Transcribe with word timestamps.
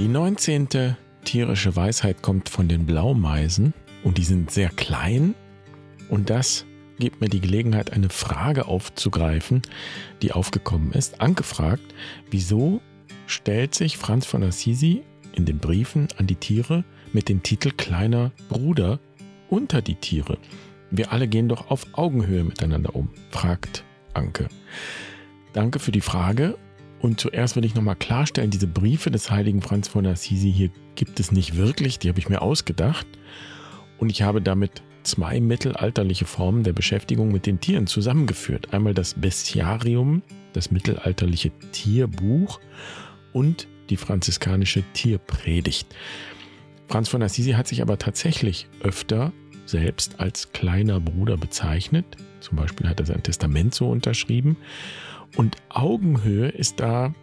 Die 0.00 0.08
19. 0.08 0.96
tierische 1.26 1.76
Weisheit 1.76 2.22
kommt 2.22 2.48
von 2.48 2.68
den 2.68 2.86
Blaumeisen 2.86 3.74
und 4.02 4.16
die 4.16 4.24
sind 4.24 4.50
sehr 4.50 4.70
klein 4.70 5.34
und 6.08 6.30
das 6.30 6.64
gibt 6.98 7.20
mir 7.20 7.28
die 7.28 7.42
Gelegenheit, 7.42 7.92
eine 7.92 8.08
Frage 8.08 8.66
aufzugreifen, 8.66 9.60
die 10.22 10.32
aufgekommen 10.32 10.92
ist. 10.92 11.20
Angefragt, 11.20 11.82
wieso 12.30 12.80
stellt 13.26 13.74
sich 13.74 13.98
Franz 13.98 14.24
von 14.24 14.42
Assisi 14.42 15.02
in 15.34 15.44
den 15.44 15.58
Briefen 15.58 16.08
an 16.16 16.26
die 16.26 16.36
Tiere 16.36 16.82
mit 17.12 17.28
dem 17.28 17.42
Titel 17.42 17.70
Kleiner 17.70 18.32
Bruder 18.48 19.00
unter 19.50 19.82
die 19.82 19.96
Tiere? 19.96 20.38
Wir 20.90 21.12
alle 21.12 21.28
gehen 21.28 21.50
doch 21.50 21.70
auf 21.70 21.86
Augenhöhe 21.92 22.44
miteinander 22.44 22.96
um, 22.96 23.10
fragt 23.28 23.84
Anke. 24.14 24.48
Danke 25.52 25.78
für 25.78 25.92
die 25.92 26.00
Frage. 26.00 26.56
Und 27.00 27.18
zuerst 27.18 27.56
will 27.56 27.64
ich 27.64 27.74
nochmal 27.74 27.96
klarstellen, 27.96 28.50
diese 28.50 28.66
Briefe 28.66 29.10
des 29.10 29.30
heiligen 29.30 29.62
Franz 29.62 29.88
von 29.88 30.06
Assisi 30.06 30.52
hier 30.52 30.70
gibt 30.94 31.18
es 31.18 31.32
nicht 31.32 31.56
wirklich, 31.56 31.98
die 31.98 32.08
habe 32.08 32.18
ich 32.18 32.28
mir 32.28 32.42
ausgedacht. 32.42 33.06
Und 33.98 34.10
ich 34.10 34.22
habe 34.22 34.42
damit 34.42 34.82
zwei 35.02 35.40
mittelalterliche 35.40 36.26
Formen 36.26 36.62
der 36.62 36.72
Beschäftigung 36.72 37.32
mit 37.32 37.46
den 37.46 37.60
Tieren 37.60 37.86
zusammengeführt. 37.86 38.74
Einmal 38.74 38.94
das 38.94 39.14
Bestiarium, 39.14 40.22
das 40.52 40.70
mittelalterliche 40.70 41.52
Tierbuch 41.72 42.60
und 43.32 43.66
die 43.88 43.96
franziskanische 43.96 44.82
Tierpredigt. 44.92 45.94
Franz 46.88 47.08
von 47.08 47.22
Assisi 47.22 47.52
hat 47.52 47.68
sich 47.68 47.82
aber 47.82 47.98
tatsächlich 47.98 48.66
öfter 48.82 49.32
selbst 49.64 50.20
als 50.20 50.52
kleiner 50.52 51.00
Bruder 51.00 51.36
bezeichnet. 51.36 52.04
Zum 52.40 52.56
Beispiel 52.56 52.88
hat 52.88 53.00
er 53.00 53.06
sein 53.06 53.22
Testament 53.22 53.74
so 53.74 53.88
unterschrieben. 53.88 54.56
Und 55.36 55.56
Augenhöhe 55.68 56.48
ist 56.48 56.80
da 56.80 57.14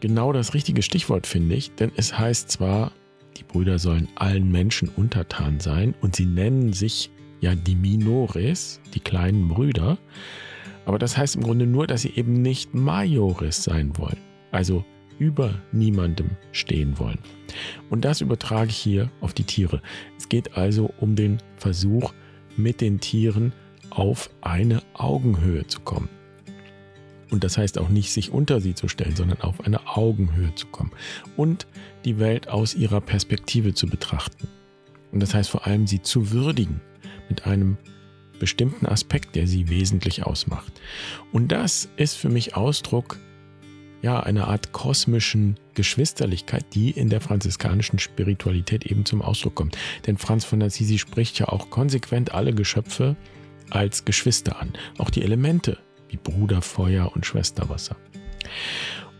genau 0.00 0.32
das 0.32 0.54
richtige 0.54 0.82
Stichwort, 0.82 1.26
finde 1.26 1.54
ich, 1.54 1.74
denn 1.74 1.92
es 1.96 2.18
heißt 2.18 2.50
zwar, 2.50 2.92
die 3.36 3.44
Brüder 3.44 3.78
sollen 3.78 4.08
allen 4.16 4.50
Menschen 4.50 4.88
untertan 4.88 5.60
sein 5.60 5.94
und 6.00 6.16
sie 6.16 6.26
nennen 6.26 6.72
sich 6.72 7.10
ja 7.40 7.54
die 7.54 7.76
Minores, 7.76 8.80
die 8.94 9.00
kleinen 9.00 9.48
Brüder, 9.48 9.98
aber 10.84 10.98
das 10.98 11.16
heißt 11.16 11.36
im 11.36 11.42
Grunde 11.42 11.66
nur, 11.66 11.86
dass 11.86 12.02
sie 12.02 12.12
eben 12.14 12.42
nicht 12.42 12.74
Majores 12.74 13.62
sein 13.62 13.96
wollen, 13.96 14.18
also 14.50 14.84
über 15.18 15.54
niemandem 15.70 16.30
stehen 16.50 16.98
wollen. 16.98 17.18
Und 17.90 18.04
das 18.04 18.20
übertrage 18.20 18.70
ich 18.70 18.76
hier 18.76 19.10
auf 19.20 19.32
die 19.32 19.44
Tiere. 19.44 19.80
Es 20.18 20.28
geht 20.28 20.56
also 20.56 20.92
um 20.98 21.14
den 21.14 21.38
Versuch, 21.56 22.12
mit 22.56 22.80
den 22.80 23.00
Tieren 23.00 23.52
auf 23.90 24.30
eine 24.40 24.82
Augenhöhe 24.94 25.66
zu 25.66 25.80
kommen. 25.80 26.08
Und 27.32 27.44
das 27.44 27.56
heißt 27.56 27.78
auch 27.78 27.88
nicht, 27.88 28.12
sich 28.12 28.30
unter 28.30 28.60
sie 28.60 28.74
zu 28.74 28.88
stellen, 28.88 29.16
sondern 29.16 29.40
auf 29.40 29.64
eine 29.64 29.88
Augenhöhe 29.88 30.54
zu 30.54 30.66
kommen. 30.66 30.92
Und 31.34 31.66
die 32.04 32.18
Welt 32.18 32.48
aus 32.48 32.74
ihrer 32.74 33.00
Perspektive 33.00 33.72
zu 33.72 33.86
betrachten. 33.86 34.48
Und 35.12 35.20
das 35.20 35.32
heißt 35.32 35.48
vor 35.48 35.66
allem, 35.66 35.86
sie 35.86 36.02
zu 36.02 36.30
würdigen 36.30 36.82
mit 37.30 37.46
einem 37.46 37.78
bestimmten 38.38 38.84
Aspekt, 38.84 39.34
der 39.34 39.46
sie 39.46 39.70
wesentlich 39.70 40.26
ausmacht. 40.26 40.72
Und 41.32 41.52
das 41.52 41.88
ist 41.96 42.16
für 42.16 42.28
mich 42.28 42.54
Ausdruck 42.54 43.16
ja, 44.02 44.20
einer 44.20 44.48
Art 44.48 44.72
kosmischen 44.72 45.56
Geschwisterlichkeit, 45.74 46.66
die 46.74 46.90
in 46.90 47.08
der 47.08 47.22
franziskanischen 47.22 47.98
Spiritualität 47.98 48.84
eben 48.84 49.06
zum 49.06 49.22
Ausdruck 49.22 49.54
kommt. 49.54 49.78
Denn 50.06 50.18
Franz 50.18 50.44
von 50.44 50.60
Assisi 50.60 50.98
spricht 50.98 51.38
ja 51.38 51.48
auch 51.48 51.70
konsequent 51.70 52.34
alle 52.34 52.52
Geschöpfe 52.52 53.16
als 53.70 54.04
Geschwister 54.04 54.60
an. 54.60 54.74
Auch 54.98 55.08
die 55.08 55.22
Elemente 55.22 55.78
wie 56.12 56.18
Bruder 56.18 56.62
Feuer 56.62 57.10
und 57.14 57.26
Schwester 57.26 57.68
Wasser. 57.68 57.96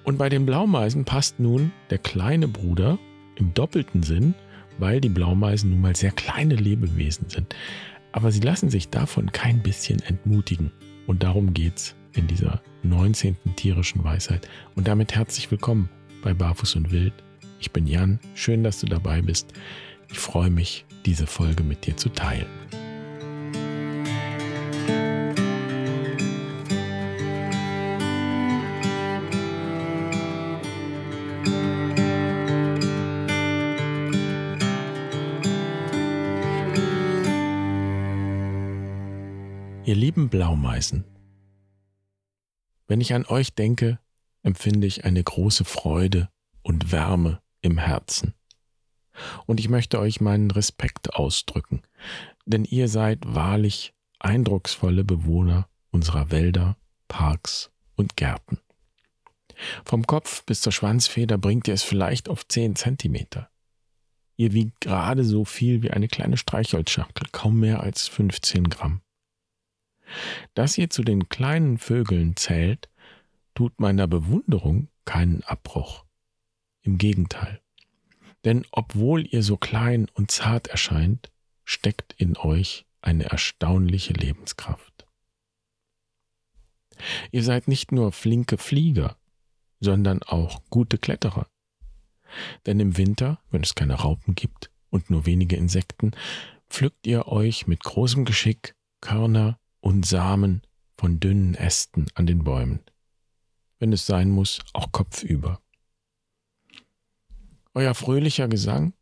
Und 0.04 0.18
bei 0.18 0.28
den 0.28 0.46
Blaumeisen 0.46 1.04
passt 1.04 1.40
nun 1.40 1.72
der 1.90 1.98
kleine 1.98 2.48
Bruder 2.48 2.98
im 3.36 3.54
doppelten 3.54 4.02
Sinn, 4.02 4.34
weil 4.78 5.00
die 5.00 5.08
Blaumeisen 5.08 5.70
nun 5.70 5.80
mal 5.80 5.96
sehr 5.96 6.10
kleine 6.10 6.54
Lebewesen 6.54 7.28
sind. 7.28 7.54
Aber 8.12 8.30
sie 8.30 8.40
lassen 8.40 8.68
sich 8.68 8.88
davon 8.88 9.32
kein 9.32 9.62
bisschen 9.62 10.00
entmutigen. 10.02 10.70
Und 11.06 11.22
darum 11.22 11.54
geht's 11.54 11.94
in 12.14 12.26
dieser 12.26 12.60
19. 12.82 13.36
tierischen 13.56 14.04
Weisheit. 14.04 14.48
Und 14.74 14.88
damit 14.88 15.14
herzlich 15.14 15.50
willkommen 15.50 15.88
bei 16.22 16.34
Barfuß 16.34 16.76
und 16.76 16.90
Wild. 16.90 17.14
Ich 17.58 17.70
bin 17.70 17.86
Jan, 17.86 18.18
schön, 18.34 18.64
dass 18.64 18.80
du 18.80 18.86
dabei 18.86 19.22
bist. 19.22 19.52
Ich 20.10 20.18
freue 20.18 20.50
mich, 20.50 20.84
diese 21.06 21.26
Folge 21.26 21.62
mit 21.62 21.86
dir 21.86 21.96
zu 21.96 22.10
teilen. 22.10 22.46
Lieben 40.12 40.28
Blaumeisen, 40.28 41.04
wenn 42.86 43.00
ich 43.00 43.14
an 43.14 43.24
euch 43.24 43.54
denke, 43.54 43.98
empfinde 44.42 44.86
ich 44.86 45.06
eine 45.06 45.24
große 45.24 45.64
Freude 45.64 46.28
und 46.60 46.92
Wärme 46.92 47.40
im 47.62 47.78
Herzen. 47.78 48.34
Und 49.46 49.58
ich 49.58 49.70
möchte 49.70 49.98
euch 49.98 50.20
meinen 50.20 50.50
Respekt 50.50 51.14
ausdrücken, 51.14 51.80
denn 52.44 52.66
ihr 52.66 52.88
seid 52.88 53.20
wahrlich 53.24 53.94
eindrucksvolle 54.18 55.02
Bewohner 55.02 55.66
unserer 55.90 56.30
Wälder, 56.30 56.76
Parks 57.08 57.70
und 57.94 58.14
Gärten. 58.14 58.58
Vom 59.82 60.06
Kopf 60.06 60.44
bis 60.44 60.60
zur 60.60 60.72
Schwanzfeder 60.72 61.38
bringt 61.38 61.68
ihr 61.68 61.74
es 61.74 61.84
vielleicht 61.84 62.28
auf 62.28 62.46
zehn 62.46 62.76
Zentimeter. 62.76 63.48
Ihr 64.36 64.52
wiegt 64.52 64.82
gerade 64.82 65.24
so 65.24 65.46
viel 65.46 65.82
wie 65.82 65.90
eine 65.90 66.08
kleine 66.08 66.36
Streichholzschachtel, 66.36 67.28
kaum 67.32 67.60
mehr 67.60 67.80
als 67.80 68.08
15 68.08 68.68
Gramm. 68.68 69.00
Dass 70.54 70.78
ihr 70.78 70.90
zu 70.90 71.02
den 71.02 71.28
kleinen 71.28 71.78
Vögeln 71.78 72.36
zählt, 72.36 72.88
tut 73.54 73.80
meiner 73.80 74.06
Bewunderung 74.06 74.88
keinen 75.04 75.42
Abbruch. 75.44 76.04
Im 76.82 76.98
Gegenteil. 76.98 77.60
Denn 78.44 78.66
obwohl 78.72 79.26
ihr 79.26 79.42
so 79.42 79.56
klein 79.56 80.08
und 80.14 80.30
zart 80.30 80.66
erscheint, 80.68 81.30
steckt 81.64 82.14
in 82.14 82.36
euch 82.36 82.86
eine 83.00 83.24
erstaunliche 83.24 84.12
Lebenskraft. 84.14 85.06
Ihr 87.30 87.42
seid 87.42 87.68
nicht 87.68 87.92
nur 87.92 88.12
flinke 88.12 88.58
Flieger, 88.58 89.16
sondern 89.80 90.22
auch 90.22 90.62
gute 90.70 90.98
Kletterer. 90.98 91.46
Denn 92.66 92.80
im 92.80 92.96
Winter, 92.96 93.40
wenn 93.50 93.62
es 93.62 93.74
keine 93.74 93.94
Raupen 93.94 94.34
gibt 94.34 94.70
und 94.90 95.10
nur 95.10 95.26
wenige 95.26 95.56
Insekten, 95.56 96.12
pflückt 96.68 97.06
ihr 97.06 97.28
euch 97.28 97.66
mit 97.66 97.82
großem 97.82 98.24
Geschick 98.24 98.74
Körner 99.00 99.58
und 99.82 100.06
Samen 100.06 100.62
von 100.96 101.20
dünnen 101.20 101.54
Ästen 101.54 102.06
an 102.14 102.26
den 102.26 102.44
Bäumen. 102.44 102.80
Wenn 103.78 103.92
es 103.92 104.06
sein 104.06 104.30
muss, 104.30 104.60
auch 104.72 104.92
kopfüber. 104.92 105.60
Euer 107.74 107.94
fröhlicher 107.94 108.48
Gesang 108.48 108.94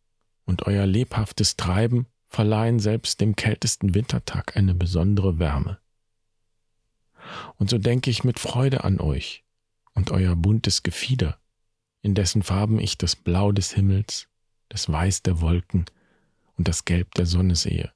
und 0.47 0.67
euer 0.67 0.87
lebhaftes 0.87 1.57
Treiben 1.57 2.07
verleihen 2.29 2.81
selbst 2.81 3.21
dem 3.21 3.37
kältesten 3.37 3.95
Wintertag 3.95 4.57
eine 4.57 4.75
besondere 4.75 5.39
Wärme. 5.39 5.79
Und 7.57 7.69
so 7.69 7.77
denke 7.77 8.11
ich 8.11 8.25
mit 8.25 8.39
Freude 8.39 8.83
an 8.83 9.01
euch 9.01 9.45
und 9.93 10.11
euer 10.11 10.35
buntes 10.35 10.83
Gefieder, 10.83 11.39
in 12.01 12.15
dessen 12.15 12.43
Farben 12.43 12.81
ich 12.81 12.97
das 12.97 13.17
Blau 13.17 13.53
des 13.53 13.73
Himmels, 13.73 14.29
das 14.71 14.91
Weiß 14.91 15.23
der 15.23 15.43
Wolken 15.43 15.85
und 16.57 16.69
das 16.69 16.87
Gelb 16.87 17.15
der 17.17 17.27
Sonne 17.27 17.55
sehe. 17.55 17.93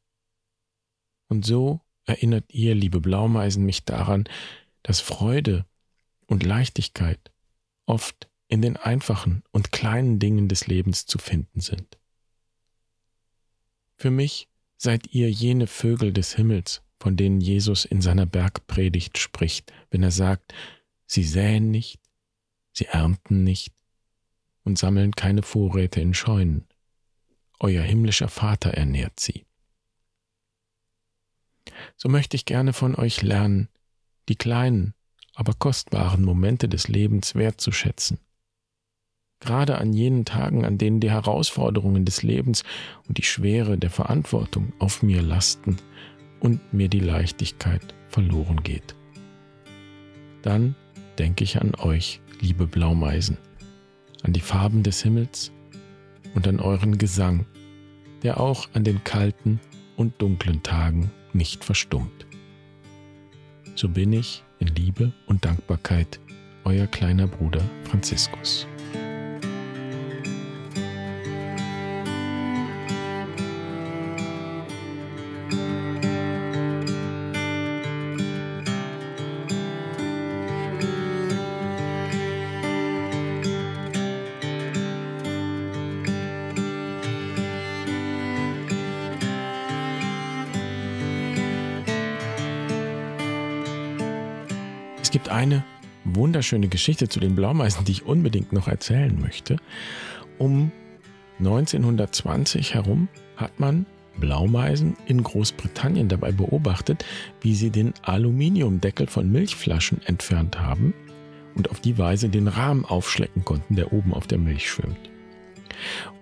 Und 1.28 1.46
so 1.46 1.80
erinnert 2.06 2.52
ihr, 2.52 2.74
liebe 2.74 3.00
Blaumeisen, 3.00 3.64
mich 3.64 3.84
daran, 3.84 4.24
dass 4.82 5.00
Freude 5.00 5.64
und 6.26 6.42
Leichtigkeit 6.42 7.32
oft 7.86 8.28
in 8.48 8.62
den 8.62 8.76
einfachen 8.76 9.42
und 9.50 9.72
kleinen 9.72 10.18
Dingen 10.18 10.48
des 10.48 10.66
Lebens 10.66 11.06
zu 11.06 11.18
finden 11.18 11.60
sind. 11.60 11.98
Für 13.96 14.10
mich 14.10 14.48
seid 14.76 15.12
ihr 15.12 15.30
jene 15.30 15.66
Vögel 15.66 16.12
des 16.12 16.34
Himmels, 16.34 16.82
von 16.98 17.16
denen 17.16 17.40
Jesus 17.40 17.84
in 17.84 18.00
seiner 18.00 18.26
Bergpredigt 18.26 19.18
spricht, 19.18 19.72
wenn 19.90 20.02
er 20.02 20.10
sagt, 20.10 20.54
sie 21.06 21.24
säen 21.24 21.70
nicht, 21.70 22.00
sie 22.72 22.86
ernten 22.86 23.44
nicht 23.44 23.72
und 24.64 24.78
sammeln 24.78 25.12
keine 25.12 25.42
Vorräte 25.42 26.00
in 26.00 26.14
Scheunen. 26.14 26.66
Euer 27.60 27.82
himmlischer 27.82 28.28
Vater 28.28 28.70
ernährt 28.70 29.20
sie 29.20 29.46
so 31.96 32.08
möchte 32.08 32.36
ich 32.36 32.44
gerne 32.44 32.72
von 32.72 32.94
euch 32.94 33.22
lernen, 33.22 33.68
die 34.28 34.36
kleinen, 34.36 34.94
aber 35.34 35.52
kostbaren 35.54 36.24
Momente 36.24 36.68
des 36.68 36.88
Lebens 36.88 37.34
wertzuschätzen. 37.34 38.18
Gerade 39.40 39.78
an 39.78 39.92
jenen 39.92 40.24
Tagen, 40.24 40.64
an 40.64 40.78
denen 40.78 41.00
die 41.00 41.10
Herausforderungen 41.10 42.04
des 42.04 42.22
Lebens 42.22 42.64
und 43.08 43.18
die 43.18 43.24
Schwere 43.24 43.76
der 43.76 43.90
Verantwortung 43.90 44.72
auf 44.78 45.02
mir 45.02 45.20
lasten 45.20 45.76
und 46.40 46.72
mir 46.72 46.88
die 46.88 47.00
Leichtigkeit 47.00 47.94
verloren 48.08 48.62
geht. 48.62 48.94
Dann 50.42 50.74
denke 51.18 51.44
ich 51.44 51.60
an 51.60 51.74
euch, 51.74 52.20
liebe 52.40 52.66
Blaumeisen, 52.66 53.36
an 54.22 54.32
die 54.32 54.40
Farben 54.40 54.82
des 54.82 55.02
Himmels 55.02 55.52
und 56.34 56.48
an 56.48 56.60
euren 56.60 56.96
Gesang, 56.96 57.46
der 58.22 58.40
auch 58.40 58.68
an 58.72 58.84
den 58.84 59.04
kalten 59.04 59.60
und 59.96 60.20
dunklen 60.22 60.62
Tagen 60.62 61.10
nicht 61.34 61.64
verstummt. 61.64 62.26
So 63.74 63.88
bin 63.88 64.12
ich 64.12 64.42
in 64.60 64.68
Liebe 64.68 65.12
und 65.26 65.44
Dankbarkeit 65.44 66.20
euer 66.64 66.86
kleiner 66.86 67.26
Bruder 67.26 67.62
Franziskus. 67.84 68.66
Gibt 95.14 95.28
eine 95.28 95.62
wunderschöne 96.02 96.66
Geschichte 96.66 97.08
zu 97.08 97.20
den 97.20 97.36
Blaumeisen, 97.36 97.84
die 97.84 97.92
ich 97.92 98.04
unbedingt 98.04 98.52
noch 98.52 98.66
erzählen 98.66 99.16
möchte. 99.20 99.58
Um 100.38 100.72
1920 101.38 102.74
herum 102.74 103.06
hat 103.36 103.60
man 103.60 103.86
Blaumeisen 104.16 104.96
in 105.06 105.22
Großbritannien 105.22 106.08
dabei 106.08 106.32
beobachtet, 106.32 107.04
wie 107.42 107.54
sie 107.54 107.70
den 107.70 107.94
Aluminiumdeckel 108.02 109.06
von 109.06 109.30
Milchflaschen 109.30 110.02
entfernt 110.04 110.58
haben 110.58 110.94
und 111.54 111.70
auf 111.70 111.78
die 111.78 111.96
Weise 111.96 112.28
den 112.28 112.48
Rahmen 112.48 112.84
aufschlecken 112.84 113.44
konnten, 113.44 113.76
der 113.76 113.92
oben 113.92 114.12
auf 114.12 114.26
der 114.26 114.38
Milch 114.38 114.68
schwimmt. 114.68 114.98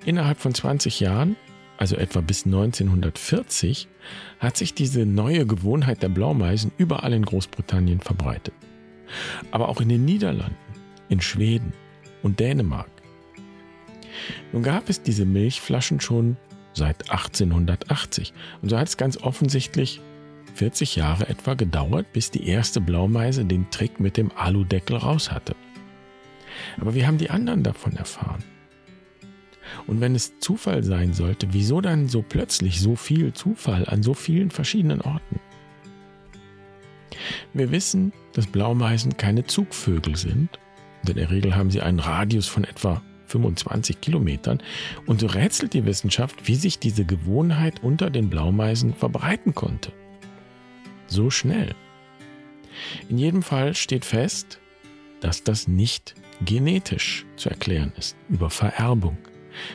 Innerhalb 0.05 0.39
von 0.39 0.53
20 0.53 1.01
Jahren, 1.01 1.37
also 1.79 1.97
etwa 1.97 2.21
bis 2.21 2.45
1940, 2.45 3.89
hat 4.39 4.59
sich 4.59 4.75
diese 4.75 5.07
neue 5.07 5.47
Gewohnheit 5.47 6.03
der 6.03 6.11
Blaumeisen 6.11 6.73
überall 6.77 7.15
in 7.15 7.25
Großbritannien 7.25 8.01
verbreitet 8.01 8.53
aber 9.51 9.69
auch 9.69 9.81
in 9.81 9.89
den 9.89 10.05
Niederlanden, 10.05 10.57
in 11.09 11.21
Schweden 11.21 11.73
und 12.23 12.41
Dänemark. 12.41 12.91
Nun 14.53 14.63
gab 14.63 14.89
es 14.89 15.03
diese 15.03 15.25
Milchflaschen 15.25 16.01
schon 16.01 16.37
seit 16.75 17.11
1880 17.11 18.33
und 18.63 18.69
so 18.69 18.79
hat 18.79 18.89
es 18.89 18.97
ganz 18.97 19.17
offensichtlich 19.19 20.01
40 20.55 20.97
Jahre 20.97 21.29
etwa 21.29 21.55
gedauert, 21.55 22.13
bis 22.13 22.31
die 22.31 22.47
erste 22.47 22.81
Blaumeise 22.81 23.45
den 23.45 23.71
Trick 23.71 24.01
mit 24.01 24.17
dem 24.17 24.31
Aludeckel 24.37 24.97
raus 24.97 25.31
hatte. 25.31 25.55
Aber 26.81 26.95
wie 26.95 27.07
haben 27.07 27.19
die 27.19 27.31
anderen 27.31 27.63
davon 27.63 27.97
erfahren? 27.97 28.45
Und 29.87 30.01
wenn 30.01 30.15
es 30.15 30.39
Zufall 30.39 30.85
sein 30.85 31.15
sollte, 31.15 31.49
wieso 31.53 31.81
dann 31.81 32.09
so 32.09 32.23
plötzlich 32.23 32.81
so 32.81 32.97
viel 32.97 33.33
Zufall 33.33 33.87
an 33.87 34.03
so 34.03 34.13
vielen 34.13 34.51
verschiedenen 34.51 35.01
Orten? 35.01 35.41
Wir 37.55 37.71
wissen, 37.71 38.13
dass 38.33 38.47
Blaumeisen 38.47 39.17
keine 39.17 39.45
Zugvögel 39.45 40.17
sind. 40.17 40.59
In 41.07 41.15
der 41.15 41.31
Regel 41.31 41.55
haben 41.55 41.71
sie 41.71 41.83
einen 41.83 41.99
Radius 41.99 42.47
von 42.47 42.65
etwa 42.65 43.03
25 43.27 44.01
Kilometern. 44.01 44.63
Und 45.07 45.21
so 45.21 45.27
rätselt 45.27 45.75
die 45.75 45.85
Wissenschaft, 45.85 46.49
wie 46.49 46.55
sich 46.55 46.79
diese 46.79 47.05
Gewohnheit 47.05 47.83
unter 47.83 48.11
den 48.11 48.31
Blaumeisen 48.31 48.95
verbreiten 48.95 49.55
konnte. 49.55 49.93
So 51.07 51.31
schnell. 51.31 51.75
In 53.09 53.19
jedem 53.19 53.43
Fall 53.43 53.75
steht 53.75 54.05
fest, 54.05 54.59
dass 55.21 55.45
das 55.45 55.69
nicht 55.69 56.15
genetisch 56.45 57.27
zu 57.37 57.51
erklären 57.51 57.93
ist, 57.97 58.17
über 58.29 58.51
Vererbung, 58.51 59.19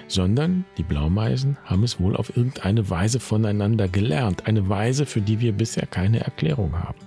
sondern 0.07 0.65
die 0.77 0.83
Blaumeisen 0.83 1.57
haben 1.63 1.83
es 1.83 2.00
wohl 2.00 2.15
auf 2.15 2.35
irgendeine 2.35 2.89
Weise 2.89 3.19
voneinander 3.19 3.88
gelernt, 3.88 4.47
eine 4.47 4.68
Weise, 4.68 5.06
für 5.06 5.21
die 5.21 5.39
wir 5.39 5.53
bisher 5.53 5.85
keine 5.85 6.19
Erklärung 6.21 6.74
haben. 6.74 7.06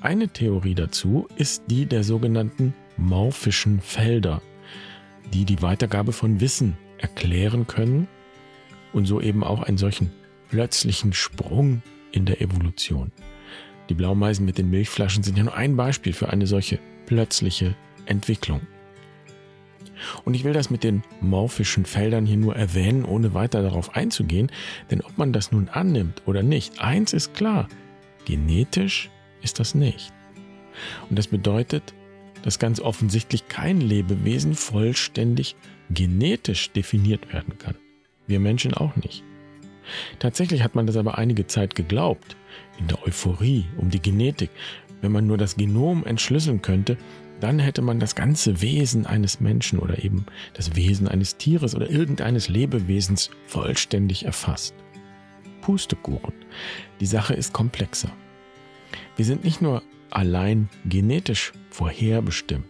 Eine 0.00 0.28
Theorie 0.28 0.74
dazu 0.74 1.26
ist 1.36 1.64
die 1.68 1.86
der 1.86 2.04
sogenannten 2.04 2.74
morphischen 2.96 3.80
Felder, 3.80 4.42
die 5.32 5.44
die 5.44 5.62
Weitergabe 5.62 6.12
von 6.12 6.40
Wissen 6.40 6.76
erklären 6.98 7.66
können 7.66 8.08
und 8.92 9.06
so 9.06 9.20
eben 9.20 9.44
auch 9.44 9.62
einen 9.62 9.78
solchen 9.78 10.10
plötzlichen 10.48 11.12
Sprung 11.12 11.82
in 12.12 12.24
der 12.24 12.40
Evolution. 12.40 13.12
Die 13.88 13.94
Blaumeisen 13.94 14.44
mit 14.44 14.58
den 14.58 14.70
Milchflaschen 14.70 15.22
sind 15.22 15.38
ja 15.38 15.44
nur 15.44 15.54
ein 15.54 15.76
Beispiel 15.76 16.12
für 16.12 16.30
eine 16.30 16.46
solche 16.46 16.78
plötzliche 17.06 17.74
Entwicklung. 18.06 18.60
Und 20.24 20.34
ich 20.34 20.44
will 20.44 20.52
das 20.52 20.70
mit 20.70 20.84
den 20.84 21.02
morphischen 21.20 21.84
Feldern 21.84 22.26
hier 22.26 22.36
nur 22.36 22.54
erwähnen, 22.54 23.04
ohne 23.04 23.34
weiter 23.34 23.62
darauf 23.62 23.96
einzugehen, 23.96 24.50
denn 24.90 25.00
ob 25.00 25.18
man 25.18 25.32
das 25.32 25.52
nun 25.52 25.68
annimmt 25.68 26.22
oder 26.26 26.42
nicht, 26.42 26.80
eins 26.80 27.12
ist 27.12 27.34
klar, 27.34 27.68
genetisch 28.24 29.10
ist 29.42 29.60
das 29.60 29.74
nicht. 29.74 30.12
Und 31.10 31.18
das 31.18 31.28
bedeutet, 31.28 31.94
dass 32.42 32.58
ganz 32.58 32.80
offensichtlich 32.80 33.48
kein 33.48 33.80
Lebewesen 33.80 34.54
vollständig 34.54 35.56
genetisch 35.90 36.70
definiert 36.70 37.32
werden 37.32 37.58
kann. 37.58 37.74
Wir 38.26 38.40
Menschen 38.40 38.74
auch 38.74 38.94
nicht. 38.96 39.24
Tatsächlich 40.18 40.62
hat 40.62 40.74
man 40.74 40.86
das 40.86 40.96
aber 40.96 41.18
einige 41.18 41.46
Zeit 41.46 41.74
geglaubt, 41.74 42.36
in 42.78 42.88
der 42.88 43.02
Euphorie 43.06 43.64
um 43.78 43.90
die 43.90 44.02
Genetik. 44.02 44.50
Wenn 45.00 45.12
man 45.12 45.26
nur 45.26 45.38
das 45.38 45.56
Genom 45.56 46.04
entschlüsseln 46.04 46.60
könnte, 46.60 46.96
dann 47.40 47.58
hätte 47.58 47.82
man 47.82 48.00
das 48.00 48.14
ganze 48.14 48.60
Wesen 48.60 49.06
eines 49.06 49.40
Menschen 49.40 49.78
oder 49.78 50.02
eben 50.02 50.26
das 50.54 50.74
Wesen 50.74 51.08
eines 51.08 51.36
Tieres 51.36 51.74
oder 51.74 51.88
irgendeines 51.88 52.48
Lebewesens 52.48 53.30
vollständig 53.46 54.24
erfasst. 54.24 54.74
Pustekuchen. 55.60 56.34
Die 57.00 57.06
Sache 57.06 57.34
ist 57.34 57.52
komplexer. 57.52 58.10
Wir 59.18 59.24
sind 59.24 59.42
nicht 59.42 59.60
nur 59.60 59.82
allein 60.10 60.68
genetisch 60.88 61.52
vorherbestimmt. 61.70 62.68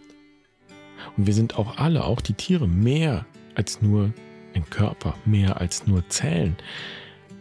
Und 1.15 1.27
wir 1.27 1.35
sind 1.35 1.59
auch 1.59 1.77
alle, 1.77 2.03
auch 2.05 2.21
die 2.21 2.33
Tiere, 2.33 2.67
mehr 2.67 3.27
als 3.53 3.83
nur 3.83 4.11
ein 4.55 4.67
Körper, 4.67 5.13
mehr 5.25 5.61
als 5.61 5.85
nur 5.85 6.09
Zellen. 6.09 6.57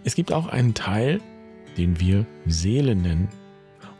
Es 0.05 0.15
gibt 0.15 0.31
auch 0.31 0.47
einen 0.47 0.75
Teil, 0.75 1.23
den 1.79 1.99
wir 2.01 2.27
Seele 2.45 2.95
nennen 2.95 3.29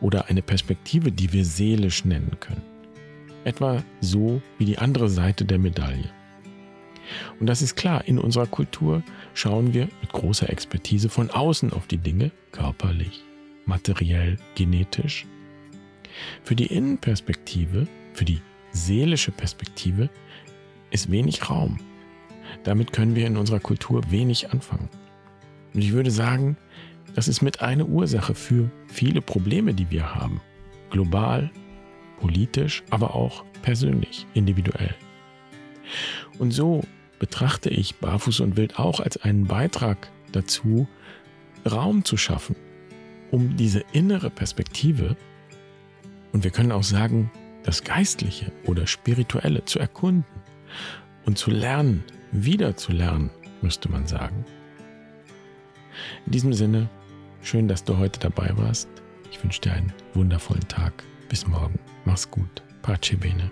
oder 0.03 0.27
eine 0.27 0.43
Perspektive, 0.43 1.11
die 1.11 1.33
wir 1.33 1.47
seelisch 1.47 2.05
nennen 2.05 2.37
können. 2.39 2.63
Etwa 3.45 3.83
so 4.03 4.43
wie 4.59 4.67
die 4.67 4.77
andere 4.77 5.09
Seite 5.09 5.47
der 5.47 5.59
Medaille. 5.59 6.11
Und 7.41 7.47
das 7.47 7.63
ist 7.63 7.77
klar, 7.77 8.07
in 8.07 8.19
unserer 8.19 8.47
Kultur 8.47 9.03
schauen 9.33 9.73
wir 9.73 9.89
mit 10.03 10.13
großer 10.13 10.51
Expertise 10.51 11.09
von 11.09 11.31
außen 11.31 11.73
auf 11.73 11.87
die 11.87 11.97
Dinge, 11.97 12.31
körperlich, 12.53 13.25
materiell, 13.69 14.37
genetisch. 14.57 15.27
Für 16.43 16.57
die 16.57 16.67
Innenperspektive, 16.67 17.87
für 18.15 18.25
die 18.25 18.41
seelische 18.73 19.31
Perspektive 19.31 20.11
ist 20.91 21.11
wenig 21.11 21.49
Raum. 21.49 21.79
Damit 22.65 22.93
können 22.93 23.15
wir 23.15 23.27
in 23.27 23.37
unserer 23.37 23.61
Kultur 23.61 24.11
wenig 24.11 24.51
anfangen. 24.51 24.89
Und 25.75 25.83
ich 25.83 25.93
würde 25.93 26.11
sagen, 26.11 26.57
das 27.15 27.29
ist 27.29 27.43
mit 27.43 27.61
eine 27.61 27.85
Ursache 27.85 28.35
für 28.35 28.71
viele 28.89 29.21
Probleme, 29.21 29.75
die 29.75 29.91
wir 29.91 30.15
haben. 30.15 30.41
Global, 30.91 31.51
politisch, 32.21 32.83
aber 32.91 33.15
auch 33.15 33.45
persönlich, 33.63 34.27
individuell. 34.35 34.95
Und 36.39 36.53
so 36.53 36.83
betrachte 37.19 37.69
ich 37.69 37.97
Barfuß 37.97 38.41
und 38.41 38.57
Wild 38.57 38.79
auch 38.79 39.01
als 39.01 39.19
einen 39.19 39.47
Beitrag 39.47 40.11
dazu, 40.33 40.89
Raum 41.67 42.05
zu 42.05 42.17
schaffen 42.17 42.57
um 43.31 43.57
diese 43.57 43.85
innere 43.93 44.31
Perspektive 44.31 45.17
und 46.33 46.45
wir 46.45 46.51
können 46.51 46.73
auch 46.73 46.83
sagen, 46.83 47.31
das 47.65 47.85
Geistliche 47.85 48.53
oder 48.67 48.87
Spirituelle 48.87 49.65
zu 49.65 49.79
erkunden 49.79 50.25
und 51.27 51.39
zu 51.39 51.51
lernen, 51.51 52.05
wieder 52.33 52.77
zu 52.77 52.93
lernen, 52.93 53.31
müsste 53.63 53.91
man 53.91 54.07
sagen. 54.07 54.45
In 56.27 56.33
diesem 56.33 56.53
Sinne, 56.53 56.89
schön, 57.43 57.69
dass 57.69 57.85
du 57.85 57.97
heute 57.97 58.21
dabei 58.21 58.51
warst. 58.57 58.89
Ich 59.31 59.43
wünsche 59.43 59.61
dir 59.61 59.73
einen 59.73 59.93
wundervollen 60.15 60.67
Tag. 60.69 61.05
Bis 61.29 61.47
morgen. 61.47 61.79
Mach's 62.05 62.31
gut. 62.31 62.63
Pace 62.83 63.17
bene. 63.19 63.51